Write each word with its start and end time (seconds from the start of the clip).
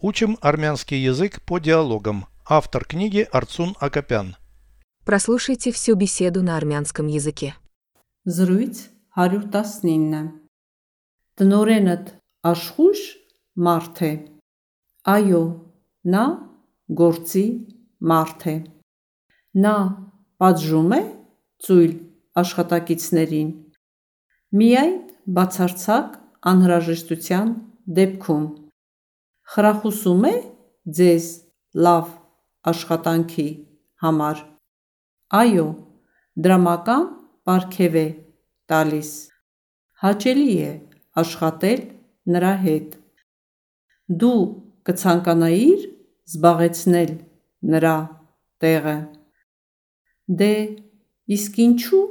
Учим 0.00 0.38
армянский 0.40 1.02
язык 1.02 1.42
по 1.42 1.58
диалогам. 1.58 2.26
Автор 2.48 2.84
книги 2.84 3.26
Арцун 3.32 3.74
Акопян. 3.80 4.36
Прослушайте 5.04 5.72
всю 5.72 5.96
беседу 5.96 6.40
на 6.40 6.56
армянском 6.56 7.08
языке. 7.08 7.56
Զրույց 8.24 8.90
119 9.16 10.30
Տնորենդ 11.34 12.12
աշխույժ 12.46 13.00
մարդ 13.58 14.02
է 14.06 14.10
Այո 15.02 15.42
նա 16.14 16.24
գործի 17.00 17.44
մարդ 17.98 18.46
է 18.52 18.56
Նա 19.64 19.74
պատժում 20.38 20.94
է 20.94 21.02
ծույլ 21.66 21.92
աշխատակիցներին 22.44 23.50
Միայն 24.62 24.96
բացարձակ 25.26 26.16
անհրաժեշտության 26.52 27.54
դեպքում 27.98 28.46
Խրախուսում 29.48 30.24
է 30.28 30.34
ձեզ 30.96 31.26
լավ 31.84 32.08
աշխատանքի 32.72 33.46
համար 34.04 34.42
Այո 35.38 35.66
դրամական 36.46 37.06
պարգև 37.48 37.96
է 38.00 38.04
տալիս 38.72 39.12
Հաճելի 40.04 40.52
է 40.66 40.72
աշխատել 41.22 41.80
նրա 42.34 42.52
հետ 42.66 42.98
Դու 44.20 44.42
կցանկանայիր 44.90 45.88
զբաղեցնել 46.28 47.12
նրա 47.74 47.96
տեղը 48.64 48.96
Դե 50.42 50.54
իսկ 51.38 51.60
ինչու 51.64 52.06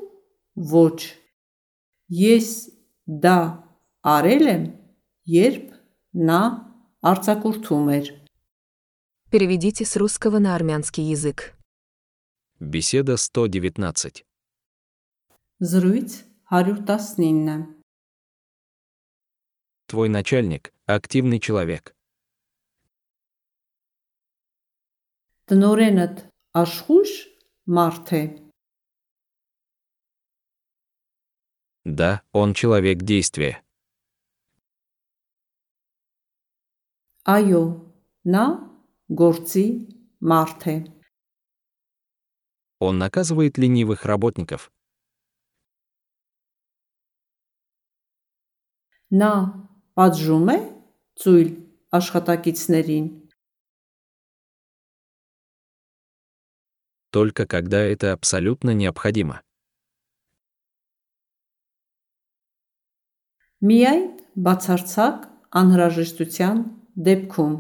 ոչ 0.74 1.00
Ես 2.26 2.54
դա 3.28 3.40
արել 4.18 4.50
եմ 4.58 4.66
երբ 5.38 5.68
նա 6.32 6.42
արձակուրդում 7.03 7.87
էր 7.99 8.07
Переведите 9.33 9.85
с 9.85 9.97
русского 9.97 10.39
на 10.39 10.55
армянский 10.55 11.05
язык. 11.05 11.55
Беседа 12.61 13.17
119. 13.17 14.25
Զրույց 15.61 16.25
119 16.51 17.83
Твой 19.87 20.09
начальник – 20.09 20.87
активный 20.87 21.41
человек. 21.41 21.95
Տնորենդ 25.49 26.29
աշխույժ 26.53 27.11
մարդ 27.67 28.13
է 28.13 28.23
Да, 31.85 32.23
он 32.33 32.55
человек 32.55 33.03
действия. 33.03 33.63
Այո 37.29 37.63
նա 38.35 38.45
գործի 39.23 39.67
մարդ 40.33 40.67
է 40.75 40.77
Он 42.83 42.99
наказывает 42.99 43.59
ленивых 43.59 44.05
работников. 44.05 44.73
Նա 49.13 49.33
պատժում 49.95 50.49
է 50.51 50.59
ծույլ 51.23 51.49
աշխատակիցներին 51.99 53.07
Только 57.13 57.47
когда 57.47 57.79
это 57.79 58.13
абсолютно 58.13 58.71
необходимо. 58.73 59.43
Միայն 63.63 64.07
բացարձակ 64.43 65.17
անհրաժեշտության 65.61 66.57
դեպքում 67.09 67.55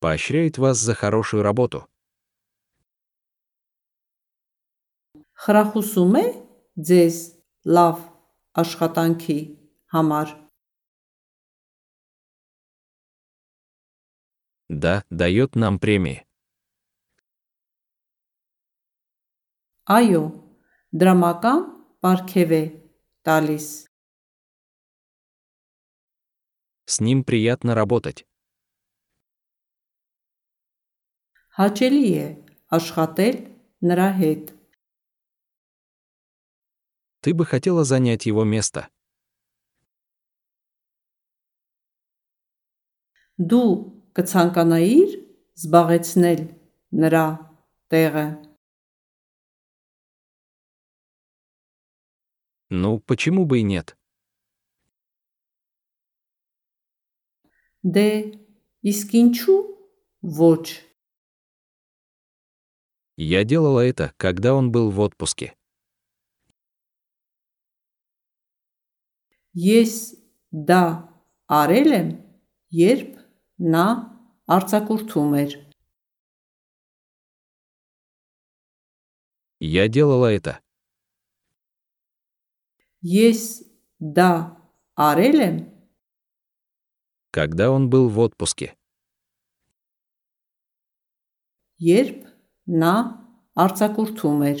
Поощряет 0.00 0.58
вас 0.58 0.78
за 0.78 0.94
хорошую 0.94 1.42
работу. 1.42 1.88
խրախուսում 5.42 6.16
է 6.18 6.24
ձեզ 6.88 7.16
լավ 7.76 7.98
աշխատանքի 8.62 9.38
համար 9.94 10.36
Да, 14.70 15.02
дает 15.08 15.56
нам 15.56 15.78
премии. 15.80 16.18
Այո 19.88 20.24
դրամական 20.92 21.62
պարգև 22.04 22.52
է 22.52 22.62
տալիս 23.24 23.68
С 26.86 27.00
ним 27.00 27.24
приятно 27.24 27.74
работать. 27.74 28.24
հաճելի 31.58 32.02
է 32.22 32.26
աշխատել 32.78 33.36
նրա 33.90 34.08
հետ 34.20 34.54
Ты 37.22 37.34
бы 37.34 37.44
хотела 37.44 37.82
занять 37.84 38.26
его 38.26 38.44
место. 38.44 38.88
դու 43.50 43.66
կցանկանայիր 44.18 45.10
զբաղեցնել 45.62 46.40
նրա 47.04 47.26
տեղը 47.94 48.26
Ну, 52.70 53.00
почему 53.00 53.46
бы 53.46 53.60
и 53.60 53.62
нет? 53.62 53.96
Դե 57.82 58.08
իսկ 58.90 59.14
ինչու 59.22 59.60
ոչ 60.38 60.66
Я 63.20 63.42
делала 63.44 63.80
это, 63.80 64.14
когда 64.16 64.54
он 64.54 64.70
был 64.70 64.90
в 64.90 65.00
отпуске. 65.00 65.54
Ես 69.58 69.94
դա 70.52 70.82
արել 71.50 71.94
եմ, 71.96 72.10
երբ 72.70 73.16
նա 73.74 73.86
արձակուրդում 74.46 75.34
էր 75.42 75.56
Я 79.60 79.88
делала 79.88 80.30
это. 80.30 80.62
Ես 83.02 83.66
դա 83.98 84.30
արել 84.94 85.42
եմ, 85.42 85.56
Когда 87.32 87.70
он 87.70 87.90
был 87.90 88.08
в 88.08 88.18
отпуске. 88.18 88.74
երբ 91.78 92.26
նա 92.66 92.94
արձակուրդում 93.54 94.40
էր 94.50 94.60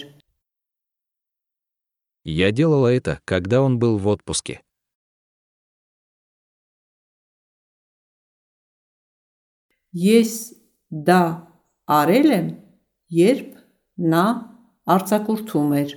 Я 2.24 2.52
делала 2.52 2.88
это, 2.92 3.20
когда 3.24 3.62
он 3.62 3.78
был 3.78 3.98
в 3.98 4.06
отпуске. 4.06 4.60
Ես 9.94 10.32
դա 10.92 11.22
արել 11.88 12.28
եմ, 12.38 12.48
երբ 13.08 13.56
նա 13.98 14.26
արձակուրդում 14.84 15.72
էր 15.80 15.96